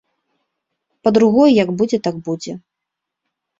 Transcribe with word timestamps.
Па-другое, 1.09 1.45
як 1.63 1.69
будзе, 1.83 1.97
так 2.09 2.15
будзе! 2.31 2.53